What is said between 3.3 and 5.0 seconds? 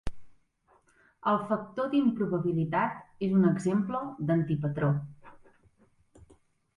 un exemple d'antipatró.